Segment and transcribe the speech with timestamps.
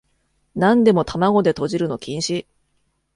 [0.55, 2.47] なんでも玉子でとじるの禁止